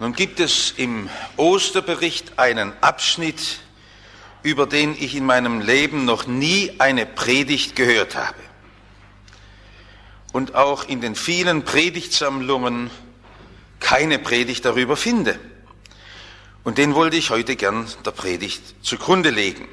[0.00, 3.60] Nun gibt es im Osterbericht einen Abschnitt,
[4.42, 8.38] über den ich in meinem Leben noch nie eine Predigt gehört habe.
[10.32, 12.90] Und auch in den vielen Predigtsammlungen
[13.78, 15.38] keine Predigt darüber finde.
[16.64, 19.68] Und den wollte ich heute gern der Predigt zugrunde legen.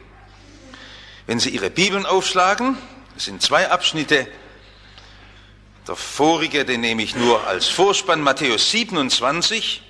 [1.25, 2.78] Wenn Sie Ihre Bibeln aufschlagen,
[3.16, 4.28] es sind zwei Abschnitte,
[5.88, 9.84] der vorige, den nehme ich nur als Vorspann, Matthäus 27,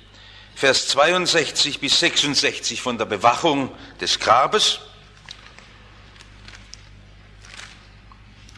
[0.58, 4.80] Vers 62 bis 66 von der Bewachung des Grabes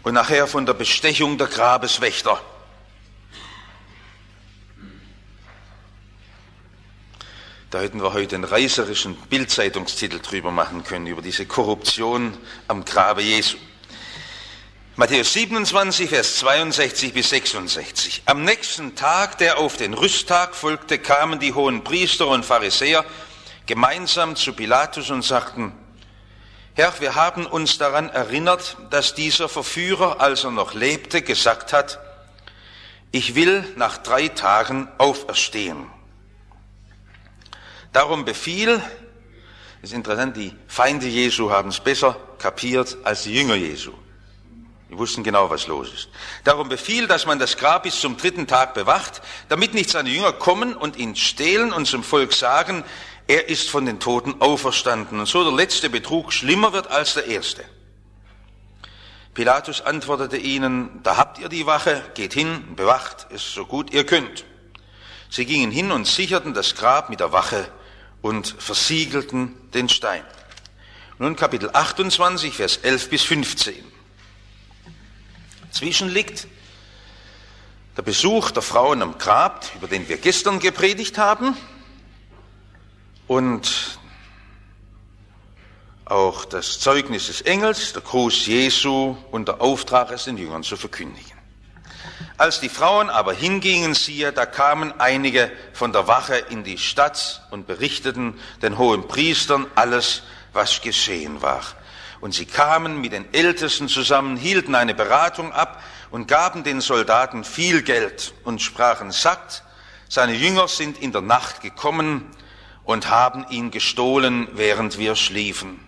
[0.03, 2.41] und nachher von der Bestechung der Grabeswächter.
[7.69, 12.35] Da hätten wir heute einen reißerischen Bildzeitungstitel drüber machen können, über diese Korruption
[12.67, 13.59] am Grabe Jesu.
[14.97, 18.23] Matthäus 27, Vers 62 bis 66.
[18.27, 23.05] Am nächsten Tag, der auf den Rüsttag folgte, kamen die hohen Priester und Pharisäer
[23.67, 25.73] gemeinsam zu Pilatus und sagten,
[26.75, 32.01] Herr, wir haben uns daran erinnert, dass dieser Verführer, als er noch lebte, gesagt hat,
[33.13, 35.87] ich will nach drei Tagen auferstehen.
[37.93, 38.83] Darum befiehl,
[39.83, 43.93] ist interessant, die Feinde Jesu haben es besser kapiert als die Jünger Jesu.
[44.91, 46.09] Die wussten genau, was los ist.
[46.43, 50.33] Darum befiel, dass man das Grab bis zum dritten Tag bewacht, damit nicht seine Jünger
[50.33, 52.83] kommen und ihn stehlen und zum Volk sagen,
[53.29, 57.27] er ist von den Toten auferstanden und so der letzte Betrug schlimmer wird als der
[57.27, 57.65] erste.
[59.33, 64.05] Pilatus antwortete ihnen, da habt ihr die Wache, geht hin, bewacht es so gut ihr
[64.05, 64.45] könnt.
[65.29, 67.71] Sie gingen hin und sicherten das Grab mit der Wache
[68.23, 70.25] und versiegelten den Stein.
[71.19, 74.00] Nun Kapitel 28, Vers 11 bis 15.
[75.71, 76.47] Zwischen liegt
[77.97, 81.57] der Besuch der Frauen am Grab, über den wir gestern gepredigt haben,
[83.27, 83.99] und
[86.05, 90.77] auch das Zeugnis des Engels, der Gruß Jesu und der Auftrag, es den Jüngern zu
[90.77, 91.39] verkündigen.
[92.37, 97.43] Als die Frauen aber hingingen, siehe, da kamen einige von der Wache in die Stadt
[97.51, 101.63] und berichteten den hohen Priestern alles, was geschehen war.
[102.21, 107.45] Und sie kamen mit den Ältesten zusammen, hielten eine Beratung ab und gaben den Soldaten
[107.45, 109.63] viel Geld und sprachen, sagt,
[110.09, 112.27] seine Jünger sind in der Nacht gekommen
[112.85, 115.81] und haben ihn gestohlen, während wir schliefen.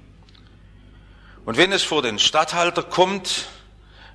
[1.44, 3.48] Und wenn es vor den Statthalter kommt,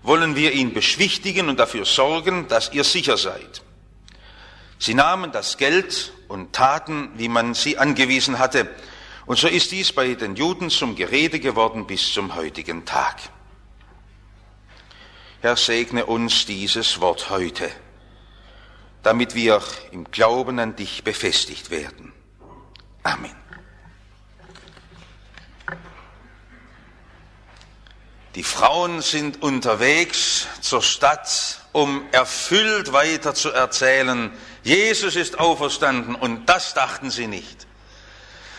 [0.01, 3.61] wollen wir ihn beschwichtigen und dafür sorgen, dass ihr sicher seid.
[4.79, 8.69] Sie nahmen das Geld und taten, wie man sie angewiesen hatte,
[9.27, 13.17] und so ist dies bei den Juden zum Gerede geworden bis zum heutigen Tag.
[15.41, 17.69] Herr, segne uns dieses Wort heute,
[19.03, 19.61] damit wir
[19.91, 22.13] im Glauben an dich befestigt werden.
[23.03, 23.35] Amen.
[28.35, 34.31] Die Frauen sind unterwegs zur Stadt, um erfüllt weiter zu erzählen,
[34.63, 37.67] Jesus ist auferstanden und das dachten sie nicht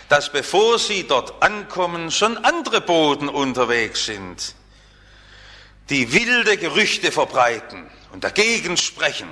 [0.09, 4.55] dass bevor sie dort ankommen, schon andere Boden unterwegs sind,
[5.91, 9.29] die wilde Gerüchte verbreiten und dagegen sprechen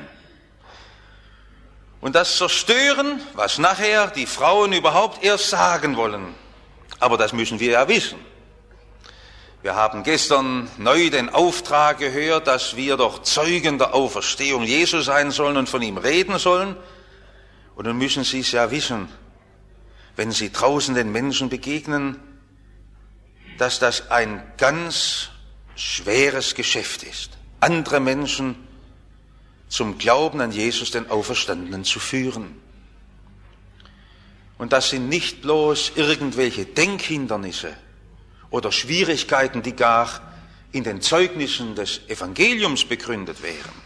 [2.00, 6.34] und das zerstören, was nachher die Frauen überhaupt erst sagen wollen.
[7.00, 8.18] Aber das müssen wir ja wissen.
[9.62, 15.30] Wir haben gestern neu den Auftrag gehört, dass wir doch Zeugen der Auferstehung Jesu sein
[15.30, 16.76] sollen und von ihm reden sollen.
[17.74, 19.08] Und dann müssen Sie es ja wissen
[20.16, 22.16] wenn Sie draußen den Menschen begegnen,
[23.58, 25.28] dass das ein ganz
[25.76, 28.56] schweres Geschäft ist, andere Menschen
[29.68, 32.60] zum Glauben an Jesus, den Auferstandenen, zu führen.
[34.58, 37.76] Und das sind nicht bloß irgendwelche Denkhindernisse
[38.50, 40.20] oder Schwierigkeiten, die gar
[40.72, 43.85] in den Zeugnissen des Evangeliums begründet wären.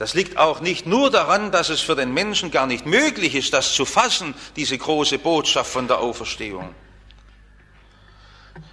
[0.00, 3.52] Das liegt auch nicht nur daran, dass es für den Menschen gar nicht möglich ist,
[3.52, 6.74] das zu fassen, diese große Botschaft von der Auferstehung,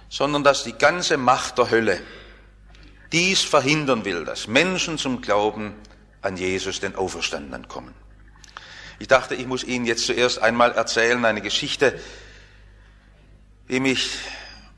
[0.08, 2.00] sondern dass die ganze Macht der Hölle
[3.12, 5.74] dies verhindern will, dass Menschen zum Glauben
[6.22, 7.92] an Jesus, den Auferstandenen, kommen.
[8.98, 12.00] Ich dachte, ich muss Ihnen jetzt zuerst einmal erzählen eine Geschichte,
[13.68, 14.12] die mich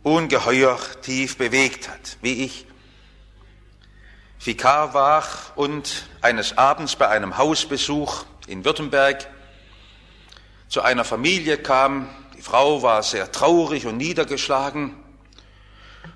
[0.03, 2.67] ungeheuer tief bewegt hat, wie ich
[4.43, 5.23] Vikar war
[5.55, 9.29] und eines Abends bei einem Hausbesuch in Württemberg
[10.67, 12.09] zu einer Familie kam.
[12.39, 14.97] Die Frau war sehr traurig und niedergeschlagen.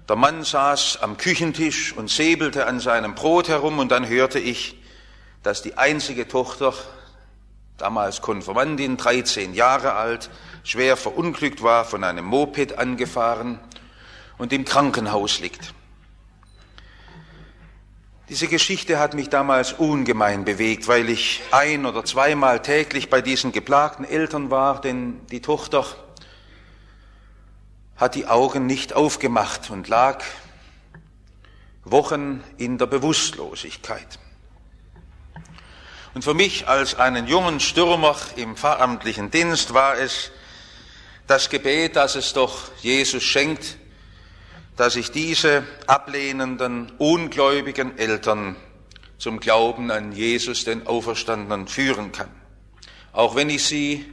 [0.08, 4.80] Der Mann saß am Küchentisch und säbelte an seinem Brot herum und dann hörte ich,
[5.42, 6.72] dass die einzige Tochter
[7.76, 10.30] damals Konformantin, 13 Jahre alt,
[10.62, 13.58] schwer verunglückt war, von einem Moped angefahren
[14.38, 15.74] und im Krankenhaus liegt.
[18.30, 23.52] Diese Geschichte hat mich damals ungemein bewegt, weil ich ein oder zweimal täglich bei diesen
[23.52, 25.84] geplagten Eltern war, denn die Tochter
[27.96, 30.24] hat die Augen nicht aufgemacht und lag
[31.84, 34.18] Wochen in der Bewusstlosigkeit.
[36.14, 40.30] Und für mich als einen jungen Stürmer im pfarramtlichen Dienst war es
[41.26, 43.76] das Gebet, dass es doch Jesus schenkt,
[44.76, 48.56] dass ich diese ablehnenden, ungläubigen Eltern
[49.18, 52.30] zum Glauben an Jesus, den Auferstandenen, führen kann.
[53.12, 54.04] Auch wenn ich sie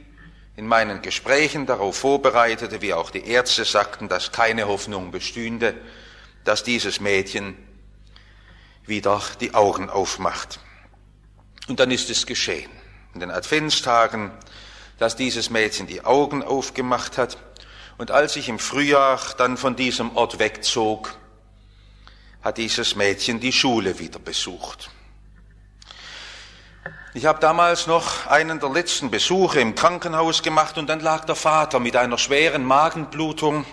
[0.56, 5.74] in meinen Gesprächen darauf vorbereitete, wie auch die Ärzte sagten, dass keine Hoffnung bestünde,
[6.44, 7.56] dass dieses Mädchen
[8.86, 10.60] wieder die Augen aufmacht.
[11.68, 12.70] Und dann ist es geschehen.
[13.14, 14.30] In den Adventstagen,
[14.98, 17.36] dass dieses Mädchen die Augen aufgemacht hat
[17.98, 21.14] und als ich im Frühjahr dann von diesem Ort wegzog,
[22.42, 24.90] hat dieses Mädchen die Schule wieder besucht.
[27.14, 31.34] Ich habe damals noch einen der letzten Besuche im Krankenhaus gemacht und dann lag der
[31.36, 33.66] Vater mit einer schweren Magenblutung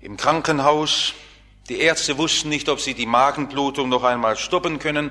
[0.00, 1.12] im Krankenhaus.
[1.68, 5.10] Die Ärzte wussten nicht, ob sie die Magenblutung noch einmal stoppen können.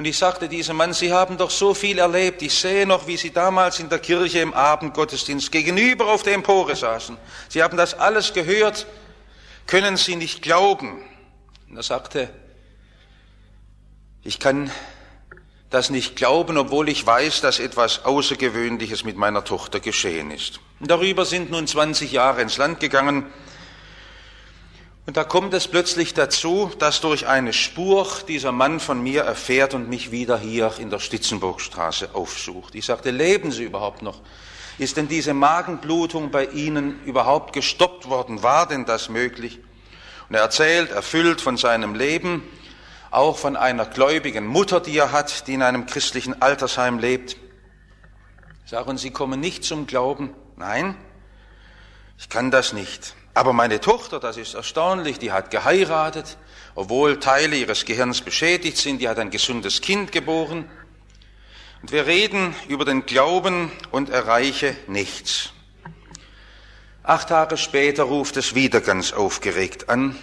[0.00, 2.40] Und ich sagte diesem Mann, Sie haben doch so viel erlebt.
[2.40, 6.74] Ich sehe noch, wie Sie damals in der Kirche im Abendgottesdienst gegenüber auf der Empore
[6.74, 7.18] saßen.
[7.50, 8.86] Sie haben das alles gehört.
[9.66, 11.02] Können Sie nicht glauben?
[11.68, 12.30] Und er sagte,
[14.22, 14.70] ich kann
[15.68, 20.60] das nicht glauben, obwohl ich weiß, dass etwas Außergewöhnliches mit meiner Tochter geschehen ist.
[20.80, 23.26] Und darüber sind nun 20 Jahre ins Land gegangen.
[25.06, 29.74] Und da kommt es plötzlich dazu, dass durch eine Spur dieser Mann von mir erfährt
[29.74, 32.74] und mich wieder hier in der Stitzenburgstraße aufsucht.
[32.74, 34.20] Ich sagte, leben Sie überhaupt noch?
[34.78, 38.42] Ist denn diese Magenblutung bei Ihnen überhaupt gestoppt worden?
[38.42, 39.58] War denn das möglich?
[40.28, 42.42] Und er erzählt, erfüllt von seinem Leben,
[43.10, 47.36] auch von einer gläubigen Mutter, die er hat, die in einem christlichen Altersheim lebt.
[48.64, 50.32] Sagen Sie kommen nicht zum Glauben?
[50.56, 50.94] Nein,
[52.16, 53.16] ich kann das nicht.
[53.34, 56.36] Aber meine Tochter, das ist erstaunlich, die hat geheiratet,
[56.74, 60.68] obwohl Teile ihres Gehirns beschädigt sind, die hat ein gesundes Kind geboren.
[61.82, 65.50] Und wir reden über den Glauben und erreiche nichts.
[67.02, 70.16] Acht Tage später ruft es wieder ganz aufgeregt an.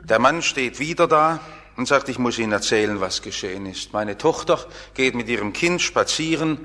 [0.00, 1.40] Der Mann steht wieder da
[1.76, 3.92] und sagt, ich muss Ihnen erzählen, was geschehen ist.
[3.92, 6.60] Meine Tochter geht mit ihrem Kind spazieren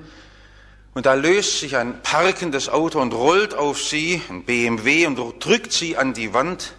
[0.94, 5.72] und da löst sich ein parkendes Auto und rollt auf sie, ein BMW, und drückt
[5.72, 6.74] sie an die Wand.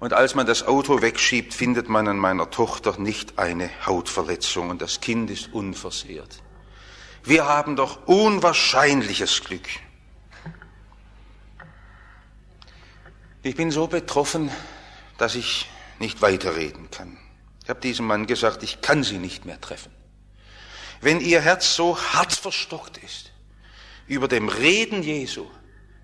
[0.00, 4.82] Und als man das Auto wegschiebt, findet man an meiner Tochter nicht eine Hautverletzung und
[4.82, 6.42] das Kind ist unversehrt.
[7.22, 9.68] Wir haben doch unwahrscheinliches Glück.
[13.42, 14.50] Ich bin so betroffen,
[15.18, 17.16] dass ich nicht weiterreden kann.
[17.62, 19.99] Ich habe diesem Mann gesagt, ich kann sie nicht mehr treffen
[21.00, 23.32] wenn ihr Herz so hart verstockt ist
[24.06, 25.46] über dem Reden Jesu,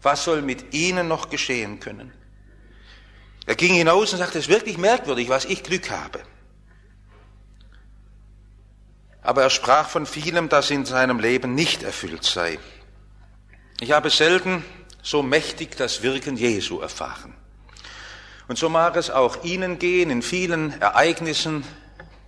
[0.03, 2.13] was soll mit ihnen noch geschehen können?
[3.47, 6.21] Er ging hinaus und sagte, es ist wirklich merkwürdig, was ich Glück habe.
[9.23, 12.59] Aber er sprach von vielem, das in seinem Leben nicht erfüllt sei.
[13.81, 14.65] Ich habe selten
[15.03, 17.35] so mächtig das Wirken Jesu erfahren.
[18.49, 21.65] Und so mag es auch Ihnen gehen in vielen Ereignissen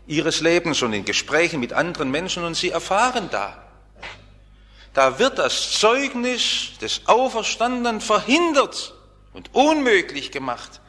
[0.08, 3.62] ihres Lebens und in Gesprächen mit anderen Menschen und sie erfahren da.
[4.94, 8.94] Da wird das Zeugnis des Auferstandenen verhindert
[9.32, 10.80] und unmöglich gemacht.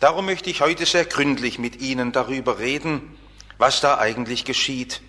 [0.00, 3.16] Darum möchte ich heute sehr gründlich mit Ihnen darüber reden,
[3.58, 5.00] was da eigentlich geschieht.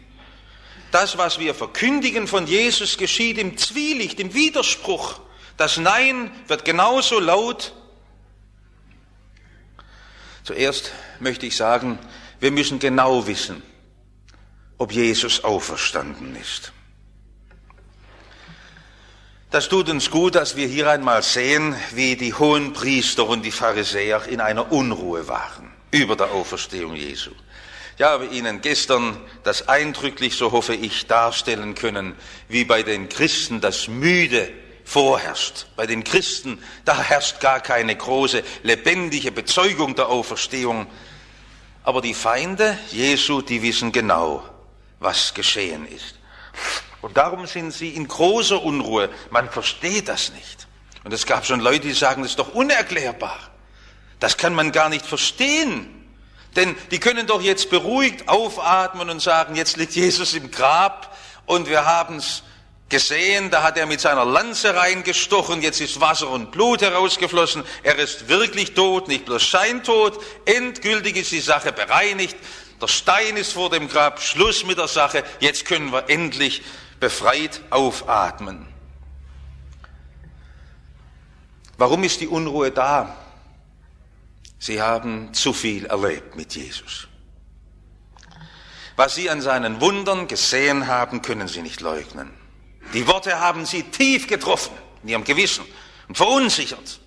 [0.92, 5.20] Das, was wir verkündigen von Jesus, geschieht im Zwielicht, im Widerspruch.
[5.58, 7.74] Das Nein wird genauso laut.
[10.44, 11.98] Zuerst möchte ich sagen,
[12.44, 13.64] wir müssen genau wissen,
[14.78, 16.74] ob Jesus auferstanden ist.
[19.50, 23.52] Das tut uns gut, dass wir hier einmal sehen, wie die hohen Priester und die
[23.52, 27.32] Pharisäer in einer Unruhe waren über der Auferstehung Jesu.
[27.98, 32.14] Ich habe Ihnen gestern das eindrücklich, so hoffe ich, darstellen können,
[32.50, 34.52] wie bei den Christen das Müde
[34.84, 35.68] vorherrscht.
[35.78, 40.88] Bei den Christen, da herrscht gar keine große, lebendige Bezeugung der Auferstehung,
[41.84, 44.44] aber die Feinde Jesu, die wissen genau,
[45.00, 46.16] was geschehen ist.
[47.02, 49.10] Und darum sind sie in großer Unruhe.
[49.30, 50.68] Man versteht das nicht.
[51.04, 53.38] Und es gab schon Leute, die sagen, das ist doch unerklärbar.
[54.20, 55.90] Das kann man gar nicht verstehen.
[56.56, 61.68] Denn die können doch jetzt beruhigt aufatmen und sagen, jetzt liegt Jesus im Grab und
[61.68, 62.44] wir haben es
[62.94, 67.98] gesehen, da hat er mit seiner Lanze reingestochen, jetzt ist Wasser und Blut herausgeflossen, er
[67.98, 72.38] ist wirklich tot, nicht bloß scheintot, endgültig ist die Sache bereinigt,
[72.80, 76.62] der Stein ist vor dem Grab, Schluss mit der Sache, jetzt können wir endlich
[77.00, 78.68] befreit aufatmen.
[81.80, 83.18] Warum ist die Unruhe da?
[84.60, 87.08] Sie haben zu viel erlebt mit Jesus.
[88.96, 92.43] Was Sie an seinen Wundern gesehen haben, können Sie nicht leugnen.
[92.94, 95.66] Die Worte haben Sie tief getroffen in Ihrem Gewissen
[96.08, 97.00] und verunsichert.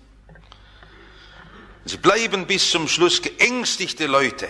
[1.85, 4.49] Sie bleiben bis zum Schluss geängstigte Leute.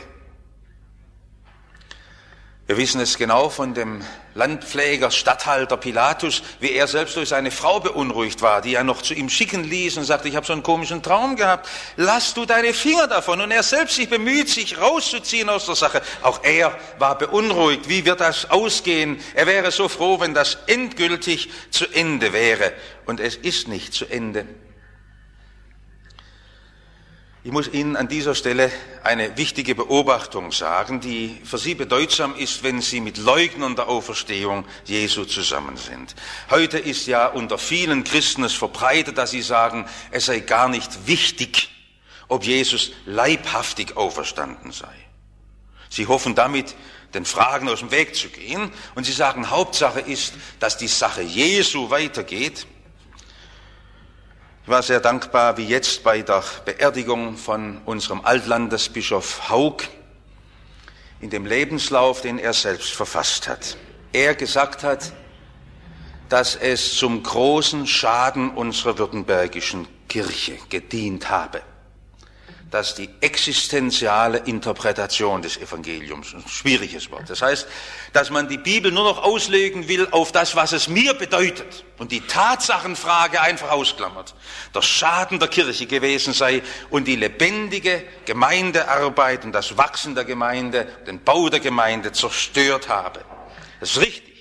[2.67, 4.01] Wir wissen es genau von dem
[4.35, 9.13] Landpfleger, Statthalter Pilatus, wie er selbst durch seine Frau beunruhigt war, die er noch zu
[9.13, 12.73] ihm schicken ließ und sagte, ich habe so einen komischen Traum gehabt, lass du deine
[12.73, 13.39] Finger davon.
[13.39, 16.01] Und er selbst sich bemüht, sich rauszuziehen aus der Sache.
[16.21, 19.17] Auch er war beunruhigt, wie wird das ausgehen?
[19.33, 22.73] Er wäre so froh, wenn das endgültig zu Ende wäre.
[23.05, 24.45] Und es ist nicht zu Ende.
[27.47, 28.69] Ich muss Ihnen an dieser Stelle
[29.05, 34.65] eine wichtige Beobachtung sagen, die für Sie bedeutsam ist, wenn Sie mit Leugnern der Auferstehung
[34.83, 36.13] Jesu zusammen sind.
[36.49, 41.07] Heute ist ja unter vielen Christen es verbreitet, dass sie sagen, es sei gar nicht
[41.07, 41.69] wichtig,
[42.27, 44.93] ob Jesus leibhaftig auferstanden sei.
[45.87, 46.75] Sie hoffen damit,
[47.13, 51.21] den Fragen aus dem Weg zu gehen und sie sagen, Hauptsache ist, dass die Sache
[51.21, 52.67] Jesu weitergeht
[54.67, 59.77] ich war sehr dankbar, wie jetzt bei der Beerdigung von unserem Altlandesbischof Haug
[61.21, 63.77] in dem Lebenslauf, den er selbst verfasst hat.
[64.11, 65.13] Er gesagt hat,
[66.27, 71.61] dass es zum großen Schaden unserer württembergischen Kirche gedient habe
[72.69, 77.67] dass die existenziale Interpretation des Evangeliums, ein schwieriges Wort, das heißt,
[78.13, 82.11] dass man die Bibel nur noch auslegen will auf das, was es mir bedeutet und
[82.11, 84.35] die Tatsachenfrage einfach ausklammert,
[84.75, 90.87] der Schaden der Kirche gewesen sei und die lebendige Gemeindearbeit und das Wachsen der Gemeinde,
[91.07, 93.21] den Bau der Gemeinde zerstört habe.
[93.79, 94.36] Das ist richtig.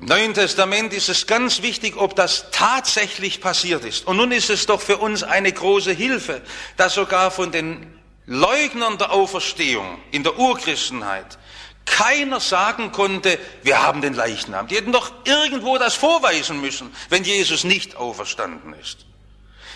[0.00, 4.06] Im Neuen Testament ist es ganz wichtig, ob das tatsächlich passiert ist.
[4.06, 6.40] Und nun ist es doch für uns eine große Hilfe,
[6.78, 7.86] dass sogar von den
[8.24, 11.38] Leugnern der Auferstehung in der Urchristenheit
[11.84, 14.68] keiner sagen konnte, wir haben den Leichnam.
[14.68, 19.04] Die hätten doch irgendwo das vorweisen müssen, wenn Jesus nicht auferstanden ist.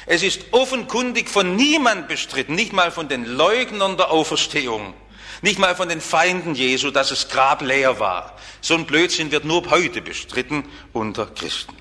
[0.06, 4.94] Es ist offenkundig von niemand bestritten, nicht mal von den Leugnern der Auferstehung,
[5.44, 8.34] nicht mal von den Feinden Jesu, dass es Grab leer war.
[8.62, 11.76] So ein Blödsinn wird nur heute bestritten unter Christen.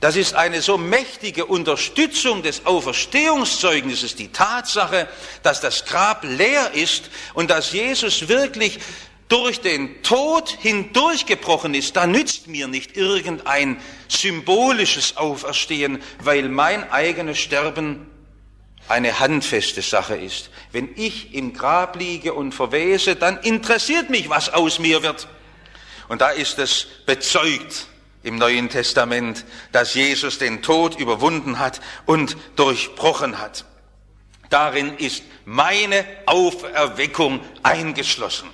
[0.00, 5.06] Das ist eine so mächtige Unterstützung des Auferstehungszeugnisses, die Tatsache,
[5.42, 8.80] dass das Grab leer ist und dass Jesus wirklich
[9.28, 17.38] durch den Tod hindurchgebrochen ist, da nützt mir nicht irgendein symbolisches Auferstehen, weil mein eigenes
[17.38, 18.10] Sterben
[18.90, 20.50] eine handfeste Sache ist.
[20.72, 25.28] Wenn ich im Grab liege und verwese, dann interessiert mich, was aus mir wird.
[26.08, 27.86] Und da ist es bezeugt
[28.22, 33.64] im Neuen Testament, dass Jesus den Tod überwunden hat und durchbrochen hat.
[34.50, 38.48] Darin ist meine Auferweckung eingeschlossen.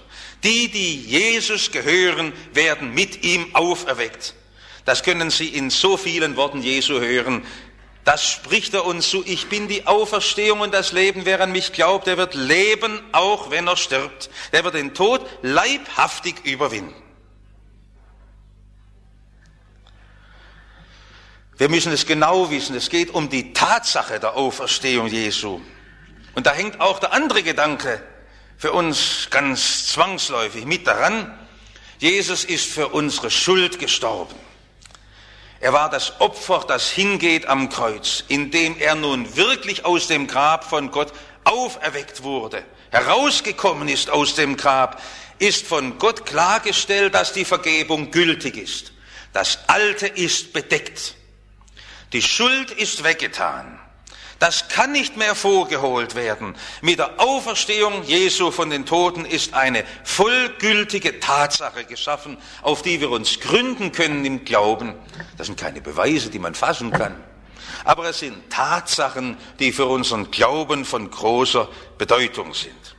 [0.44, 4.34] Die, die Jesus gehören, werden mit ihm auferweckt.
[4.84, 7.44] Das können Sie in so vielen Worten Jesu hören.
[8.06, 9.25] Das spricht er uns zu.
[9.26, 11.25] Ich bin die Auferstehung und das Leben.
[11.25, 14.30] Wer an mich glaubt, der wird leben, auch wenn er stirbt.
[14.52, 16.94] Der wird den Tod leibhaftig überwinden.
[21.58, 22.76] Wir müssen es genau wissen.
[22.76, 25.60] Es geht um die Tatsache der Auferstehung Jesu.
[26.36, 28.00] Und da hängt auch der andere Gedanke
[28.56, 31.36] für uns ganz zwangsläufig mit daran.
[31.98, 34.45] Jesus ist für unsere Schuld gestorben.
[35.60, 40.64] Er war das Opfer, das hingeht am Kreuz, indem er nun wirklich aus dem Grab
[40.64, 41.12] von Gott
[41.44, 45.00] auferweckt wurde, herausgekommen ist aus dem Grab,
[45.38, 48.92] ist von Gott klargestellt, dass die Vergebung gültig ist.
[49.32, 51.14] Das Alte ist bedeckt.
[52.12, 53.75] Die Schuld ist weggetan.
[54.38, 56.54] Das kann nicht mehr vorgeholt werden.
[56.82, 63.10] Mit der Auferstehung Jesu von den Toten ist eine vollgültige Tatsache geschaffen, auf die wir
[63.10, 64.94] uns gründen können im Glauben.
[65.38, 67.16] Das sind keine Beweise, die man fassen kann.
[67.84, 72.96] Aber es sind Tatsachen, die für unseren Glauben von großer Bedeutung sind.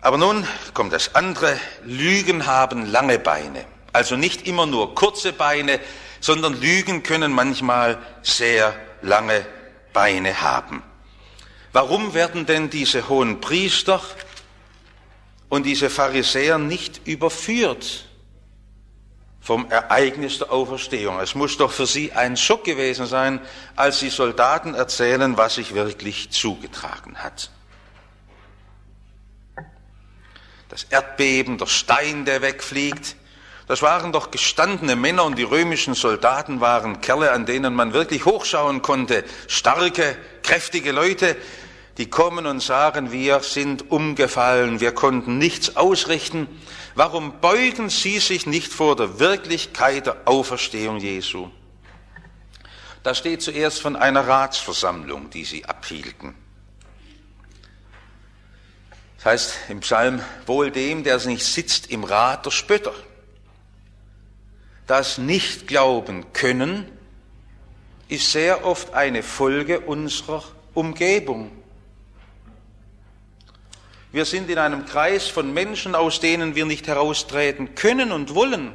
[0.00, 1.56] Aber nun kommt das andere.
[1.84, 3.64] Lügen haben lange Beine.
[3.92, 5.78] Also nicht immer nur kurze Beine,
[6.20, 9.46] sondern Lügen können manchmal sehr lange
[9.92, 10.82] Beine haben.
[11.72, 14.00] Warum werden denn diese hohen Priester
[15.48, 18.06] und diese Pharisäer nicht überführt
[19.40, 21.18] vom Ereignis der Auferstehung.
[21.18, 23.40] Es muss doch für sie ein Schock gewesen sein,
[23.74, 27.50] als die Soldaten erzählen, was sich wirklich zugetragen hat.
[30.68, 33.16] Das Erdbeben, der Stein, der wegfliegt,
[33.70, 38.24] das waren doch gestandene Männer und die römischen Soldaten waren Kerle, an denen man wirklich
[38.24, 39.22] hochschauen konnte.
[39.46, 41.36] Starke, kräftige Leute,
[41.96, 46.48] die kommen und sagen, wir sind umgefallen, wir konnten nichts ausrichten.
[46.96, 51.48] Warum beugen sie sich nicht vor der Wirklichkeit der Auferstehung Jesu?
[53.04, 56.34] Da steht zuerst von einer Ratsversammlung, die sie abhielten.
[59.18, 62.94] Das heißt im Psalm, wohl dem, der nicht sitzt im Rat der Spötter.
[64.90, 66.90] Das Nicht-Glauben können
[68.08, 70.42] ist sehr oft eine Folge unserer
[70.74, 71.52] Umgebung.
[74.10, 78.74] Wir sind in einem Kreis von Menschen, aus denen wir nicht heraustreten können und wollen.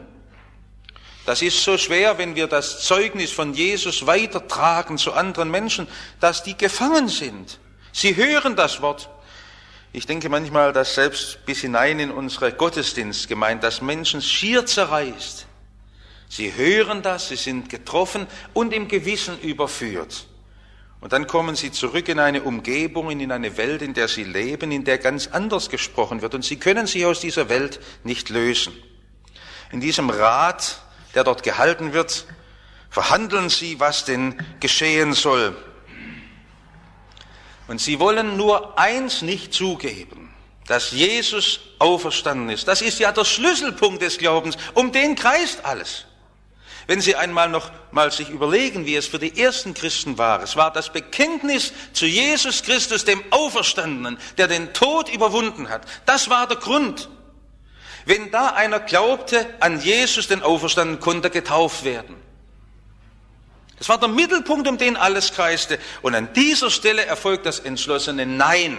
[1.25, 5.85] Das ist so schwer, wenn wir das Zeugnis von Jesus weitertragen zu anderen Menschen,
[6.21, 7.59] dass die gefangen sind.
[7.91, 9.09] Sie hören das Wort.
[9.91, 15.47] Ich denke manchmal, dass selbst bis hinein in unsere Gottesdienstgemeinde das Menschen schier zerreißt.
[16.35, 20.27] Sie hören das, sie sind getroffen und im Gewissen überführt.
[20.99, 24.69] Und dann kommen sie zurück in eine Umgebung, in eine Welt, in der sie leben,
[24.69, 26.35] in der ganz anders gesprochen wird.
[26.35, 28.73] Und sie können sich aus dieser Welt nicht lösen.
[29.71, 30.81] In diesem Rat,
[31.13, 32.25] der dort gehalten wird,
[32.89, 35.55] verhandeln sie, was denn geschehen soll.
[37.69, 40.33] Und sie wollen nur eins nicht zugeben,
[40.67, 42.67] dass Jesus auferstanden ist.
[42.67, 44.57] Das ist ja der Schlüsselpunkt des Glaubens.
[44.73, 46.07] Um den kreist alles.
[46.87, 50.55] Wenn Sie einmal noch mal sich überlegen, wie es für die ersten Christen war, es
[50.55, 55.81] war das Bekenntnis zu Jesus Christus, dem Auferstandenen, der den Tod überwunden hat.
[56.05, 57.09] Das war der Grund.
[58.05, 62.15] Wenn da einer glaubte an Jesus, den Auferstandenen, konnte getauft werden.
[63.79, 65.79] Das war der Mittelpunkt, um den alles kreiste.
[66.03, 68.77] Und an dieser Stelle erfolgt das entschlossene Nein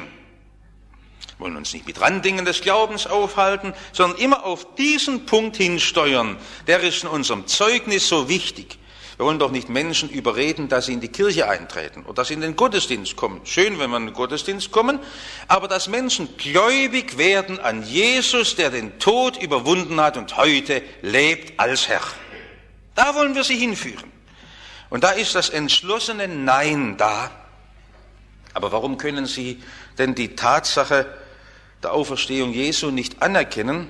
[1.39, 6.39] wollen uns nicht mit Randingen des Glaubens aufhalten, sondern immer auf diesen Punkt hinsteuern.
[6.67, 8.79] Der ist in unserem Zeugnis so wichtig.
[9.17, 12.35] Wir wollen doch nicht Menschen überreden, dass sie in die Kirche eintreten oder dass sie
[12.35, 13.41] in den Gottesdienst kommen.
[13.45, 14.99] Schön, wenn wir in den Gottesdienst kommen,
[15.49, 21.59] aber dass Menschen gläubig werden an Jesus, der den Tod überwunden hat und heute lebt
[21.59, 22.03] als Herr.
[22.95, 24.13] Da wollen wir sie hinführen.
[24.91, 27.31] Und da ist das entschlossene Nein da.
[28.53, 29.63] Aber warum können Sie
[29.99, 31.07] denn die Tatsache
[31.83, 33.89] der Auferstehung Jesu nicht anerkennen.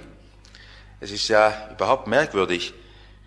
[1.01, 2.75] Es ist ja überhaupt merkwürdig,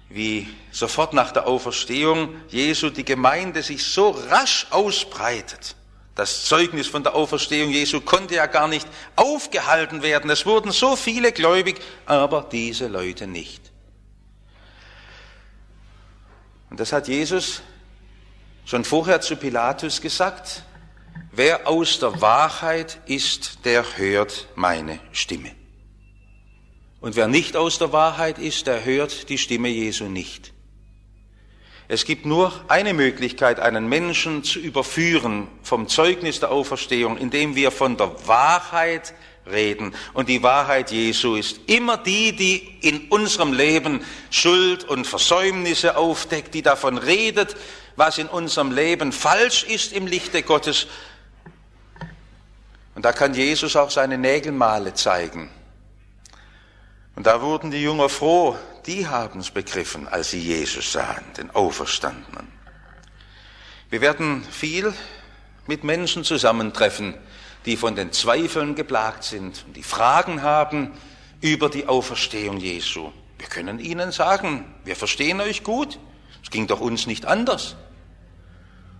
[0.09, 5.75] wie sofort nach der Auferstehung Jesu die Gemeinde sich so rasch ausbreitet.
[6.15, 10.29] Das Zeugnis von der Auferstehung Jesu konnte ja gar nicht aufgehalten werden.
[10.29, 13.71] Es wurden so viele gläubig, aber diese Leute nicht.
[16.69, 17.61] Und das hat Jesus
[18.65, 20.63] schon vorher zu Pilatus gesagt.
[21.31, 25.51] Wer aus der Wahrheit ist, der hört meine Stimme.
[27.01, 30.53] Und wer nicht aus der Wahrheit ist, der hört die Stimme Jesu nicht.
[31.87, 37.71] Es gibt nur eine Möglichkeit, einen Menschen zu überführen vom Zeugnis der Auferstehung, indem wir
[37.71, 39.13] von der Wahrheit
[39.49, 39.95] reden.
[40.13, 46.53] Und die Wahrheit Jesu ist immer die, die in unserem Leben Schuld und Versäumnisse aufdeckt,
[46.53, 47.55] die davon redet,
[47.95, 50.87] was in unserem Leben falsch ist im Lichte Gottes
[52.99, 55.49] und da kann Jesus auch seine Nägelmale zeigen.
[57.15, 58.57] Und da wurden die Jünger froh,
[58.87, 62.49] die haben es begriffen, als sie Jesus sahen, den Auferstandenen.
[63.89, 64.93] Wir werden viel
[65.65, 67.13] mit Menschen zusammentreffen,
[67.65, 70.91] die von den Zweifeln geplagt sind und die Fragen haben
[71.39, 73.13] über die Auferstehung Jesu.
[73.37, 75.99] Wir können ihnen sagen, wir verstehen euch gut,
[76.43, 77.77] es ging doch uns nicht anders.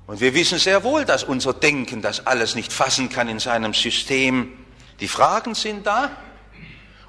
[0.09, 3.75] Und wir wissen sehr wohl, dass unser Denken das alles nicht fassen kann in seinem
[3.75, 4.57] System.
[4.99, 6.09] Die Fragen sind da.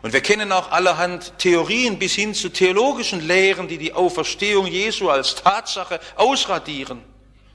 [0.02, 5.08] Und wir kennen auch allerhand Theorien bis hin zu theologischen Lehren, die die Auferstehung Jesu
[5.08, 7.00] als Tatsache ausradieren.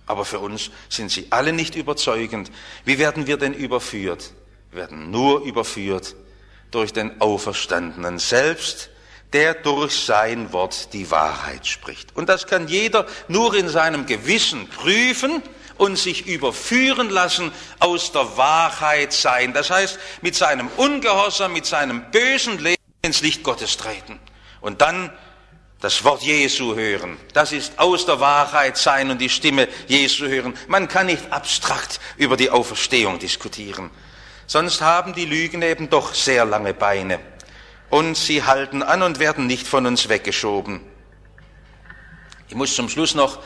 [0.07, 2.49] Aber für uns sind sie alle nicht überzeugend.
[2.83, 4.33] Wie werden wir denn überführt?
[4.71, 6.15] Wir werden nur überführt
[6.71, 8.89] durch den Auferstandenen selbst,
[9.35, 12.15] der durch sein Wort die Wahrheit spricht.
[12.15, 15.41] Und das kann jeder nur in seinem Gewissen prüfen
[15.75, 19.51] und sich überführen lassen aus der Wahrheit sein.
[19.51, 24.21] Das heißt, mit seinem Ungehorsam, mit seinem bösen Leben ins Licht Gottes treten.
[24.61, 25.11] Und dann
[25.81, 27.17] das Wort Jesu hören.
[27.33, 30.53] Das ist aus der Wahrheit sein und die Stimme Jesu hören.
[30.69, 33.91] Man kann nicht abstrakt über die Auferstehung diskutieren.
[34.47, 37.19] sonst haben die Lügen eben doch sehr lange Beine
[37.89, 40.81] und sie halten an und werden nicht von uns weggeschoben.
[42.47, 43.39] Ich muss zum Schluss noch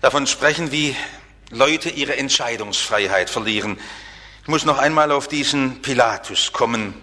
[0.00, 0.96] davon sprechen, wie
[1.50, 3.78] Leute ihre Entscheidungsfreiheit verlieren.
[4.42, 6.94] Ich muss noch einmal auf diesen Pilatus kommen.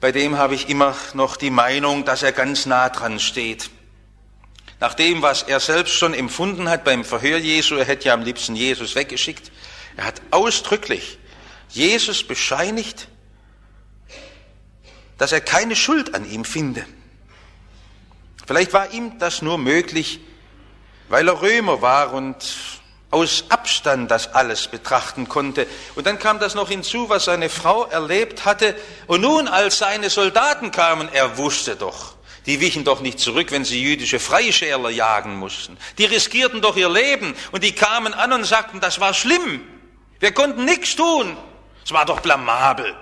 [0.00, 3.70] Bei dem habe ich immer noch die Meinung, dass er ganz nah dran steht.
[4.80, 8.22] Nach dem, was er selbst schon empfunden hat beim Verhör Jesu, er hätte ja am
[8.22, 9.52] liebsten Jesus weggeschickt,
[9.96, 11.18] er hat ausdrücklich
[11.68, 13.06] Jesus bescheinigt,
[15.22, 16.84] dass er keine Schuld an ihm finde.
[18.44, 20.18] Vielleicht war ihm das nur möglich,
[21.08, 22.34] weil er Römer war und
[23.12, 25.68] aus Abstand das alles betrachten konnte.
[25.94, 28.74] Und dann kam das noch hinzu, was seine Frau erlebt hatte.
[29.06, 33.64] Und nun, als seine Soldaten kamen, er wusste doch, die wichen doch nicht zurück, wenn
[33.64, 35.78] sie jüdische Freischärler jagen mussten.
[35.98, 39.60] Die riskierten doch ihr Leben und die kamen an und sagten, das war schlimm.
[40.18, 41.36] Wir konnten nichts tun.
[41.84, 42.96] Es war doch blamabel.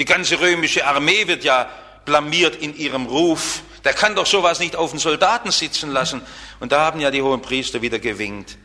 [0.00, 1.68] Die ganze römische Armee wird ja
[2.06, 3.62] blamiert in ihrem Ruf.
[3.84, 6.22] Der kann doch sowas nicht auf den Soldaten sitzen lassen.
[6.58, 8.56] Und da haben ja die hohen Priester wieder gewinkt.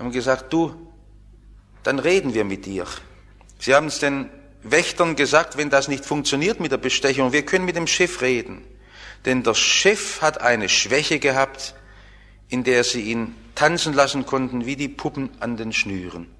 [0.00, 0.74] Haben gesagt, du,
[1.84, 2.86] dann reden wir mit dir.
[3.60, 4.30] Sie haben es den
[4.64, 8.64] Wächtern gesagt, wenn das nicht funktioniert mit der Bestechung, wir können mit dem Chef reden.
[9.24, 11.76] Denn der Chef hat eine Schwäche gehabt,
[12.48, 16.33] in der sie ihn tanzen lassen konnten wie die Puppen an den Schnüren.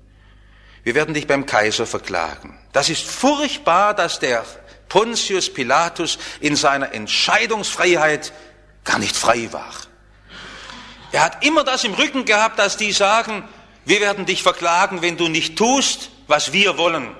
[0.84, 2.58] Wir werden dich beim Kaiser verklagen.
[2.72, 4.44] Das ist furchtbar, dass der
[4.88, 8.32] Pontius Pilatus in seiner Entscheidungsfreiheit
[8.84, 9.72] gar nicht frei war.
[11.10, 13.48] Er hat immer das im Rücken gehabt, dass die sagen,
[13.86, 17.14] wir werden dich verklagen, wenn du nicht tust, was wir wollen.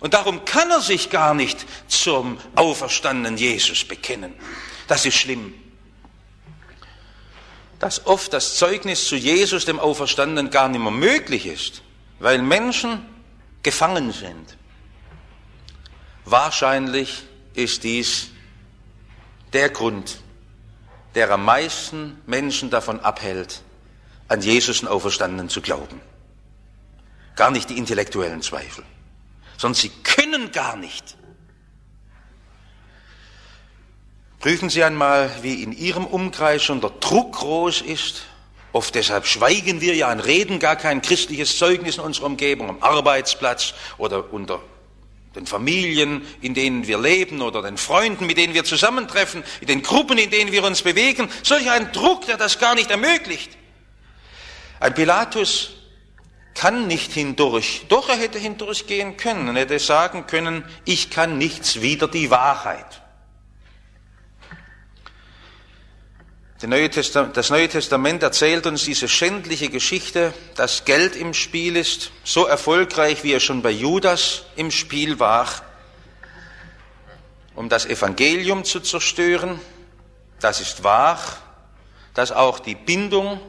[0.00, 4.34] Und darum kann er sich gar nicht zum auferstandenen Jesus bekennen.
[4.88, 5.54] Das ist schlimm.
[7.78, 11.83] Dass oft das Zeugnis zu Jesus, dem Auferstandenen, gar nicht mehr möglich ist,
[12.24, 13.04] weil Menschen
[13.62, 14.56] gefangen sind.
[16.24, 18.30] Wahrscheinlich ist dies
[19.52, 20.22] der Grund,
[21.14, 23.60] der am meisten Menschen davon abhält,
[24.28, 26.00] an Jesus den Auferstandenen zu glauben.
[27.36, 28.84] Gar nicht die intellektuellen Zweifel,
[29.58, 31.18] sondern sie können gar nicht
[34.44, 38.24] Prüfen Sie einmal, wie in Ihrem Umkreis schon der Druck groß ist.
[38.74, 42.82] Oft deshalb schweigen wir ja und reden gar kein christliches Zeugnis in unserer Umgebung, am
[42.82, 44.60] Arbeitsplatz oder unter
[45.36, 49.82] den Familien, in denen wir leben oder den Freunden, mit denen wir zusammentreffen, in den
[49.82, 51.30] Gruppen, in denen wir uns bewegen.
[51.44, 53.52] Solch ein Druck, der das gar nicht ermöglicht.
[54.80, 55.70] Ein Pilatus
[56.54, 57.82] kann nicht hindurch.
[57.88, 63.03] Doch er hätte hindurchgehen können und hätte sagen können, ich kann nichts wider die Wahrheit.
[66.64, 73.22] Das Neue Testament erzählt uns diese schändliche Geschichte, dass Geld im Spiel ist, so erfolgreich
[73.22, 75.46] wie er schon bei Judas im Spiel war,
[77.54, 79.60] um das Evangelium zu zerstören.
[80.40, 81.18] Das ist wahr,
[82.14, 83.40] dass auch die Bindung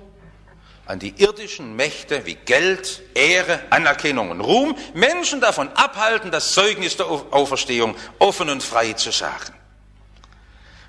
[0.85, 6.97] an die irdischen Mächte wie Geld, Ehre, Anerkennung und Ruhm Menschen davon abhalten, das Zeugnis
[6.97, 9.53] der Auferstehung offen und frei zu sagen.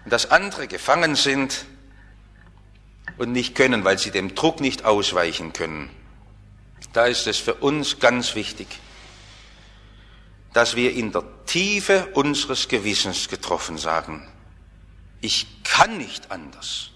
[0.05, 1.67] Und dass andere gefangen sind
[3.19, 5.91] und nicht können, weil sie dem Druck nicht ausweichen können.
[6.93, 8.67] Da ist es für uns ganz wichtig,
[10.53, 14.27] dass wir in der Tiefe unseres Gewissens getroffen sagen,
[15.21, 16.91] ich kann nicht anders.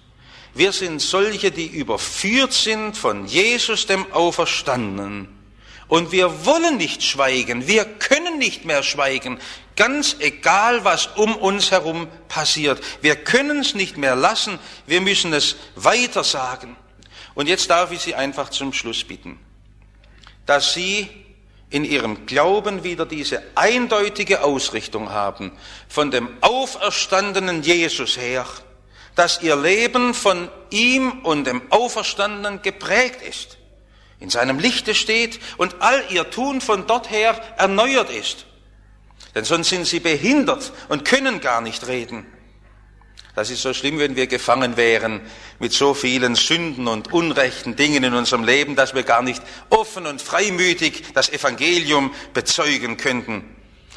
[0.55, 5.29] Wir sind solche, die überführt sind von Jesus dem Auferstandenen.
[5.89, 9.39] Und wir wollen nicht schweigen, wir können nicht mehr schweigen,
[9.81, 12.83] ganz egal, was um uns herum passiert.
[13.01, 16.77] Wir können es nicht mehr lassen, wir müssen es weiter sagen.
[17.33, 19.41] Und jetzt darf ich Sie einfach zum Schluss bitten,
[20.45, 21.09] dass Sie
[21.71, 25.51] in ihrem Glauben wieder diese eindeutige Ausrichtung haben
[25.89, 28.45] von dem auferstandenen Jesus her,
[29.15, 33.57] dass ihr Leben von ihm und dem Auferstandenen geprägt ist,
[34.19, 38.45] in seinem Lichte steht und all ihr Tun von dort her erneuert ist.
[39.35, 42.27] Denn sonst sind sie behindert und können gar nicht reden.
[43.35, 45.21] Das ist so schlimm, wenn wir gefangen wären
[45.61, 50.07] mit so vielen Sünden und unrechten Dingen in unserem Leben, dass wir gar nicht offen
[50.07, 53.45] und freimütig das Evangelium bezeugen könnten.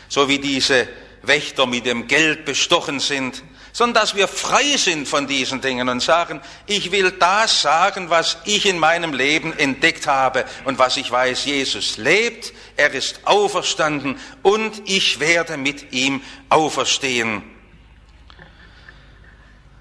[0.08, 0.88] So wie diese
[1.24, 6.00] Wächter mit dem Geld bestochen sind, sondern dass wir frei sind von diesen Dingen und
[6.00, 11.10] sagen, ich will das sagen, was ich in meinem Leben entdeckt habe und was ich
[11.10, 17.42] weiß, Jesus lebt, er ist auferstanden und ich werde mit ihm auferstehen.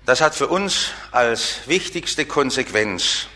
[0.06, 3.26] Das hat für uns als wichtigste Konsequenz,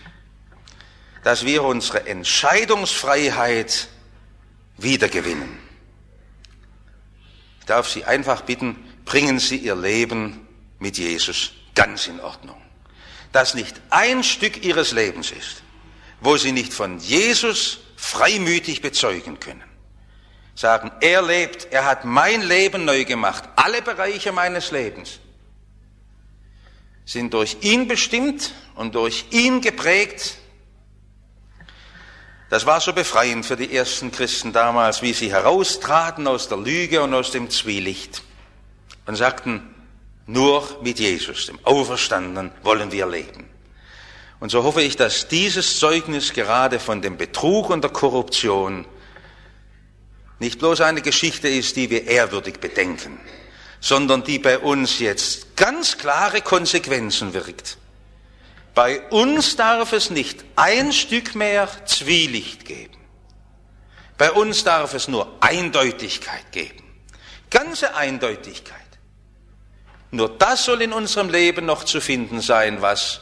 [1.23, 3.89] dass wir unsere Entscheidungsfreiheit
[4.79, 5.59] wiedergewinnen.
[7.61, 10.46] Ich darf Sie einfach bitten, bringen Sie Ihr Leben
[10.79, 12.61] mit Jesus ganz in Ordnung.
[13.33, 15.63] Dass nicht ein Stück Ihres Lebens ist,
[16.21, 19.65] wo Sie nicht von Jesus freimütig bezeugen können.
[20.55, 23.45] Sagen, er lebt, er hat mein Leben neu gemacht.
[23.57, 25.21] Alle Bereiche meines Lebens
[27.05, 30.39] sind durch ihn bestimmt und durch ihn geprägt.
[32.49, 37.03] Das war so befreiend für die ersten Christen damals, wie sie heraustraten aus der Lüge
[37.03, 38.23] und aus dem Zwielicht
[39.07, 39.75] und sagten,
[40.27, 43.49] nur mit Jesus, dem Auferstandenen, wollen wir leben.
[44.41, 48.85] Und so hoffe ich, dass dieses Zeugnis gerade von dem Betrug und der Korruption
[50.39, 53.19] nicht bloß eine Geschichte ist, die wir ehrwürdig bedenken,
[53.81, 57.79] sondern die bei uns jetzt ganz klare Konsequenzen wirkt.
[58.75, 62.97] Bei uns darf es nicht ein Stück mehr Zwielicht geben.
[64.19, 66.83] Bei uns darf es nur Eindeutigkeit geben.
[67.49, 68.86] Ganze Eindeutigkeit.
[70.17, 73.21] Nur das soll in unserem Leben noch zu finden sein, was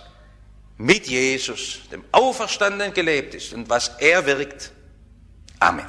[0.78, 4.70] mit Jesus, dem Auferstandenen, gelebt ist und was er wirkt.
[5.58, 5.86] Amen.